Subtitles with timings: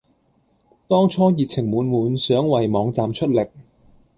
[0.87, 3.45] 當初熱情滿滿想為網站出力